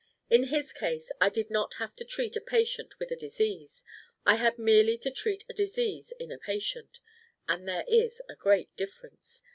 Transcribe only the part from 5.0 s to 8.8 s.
treat a disease in a patient: and there is a great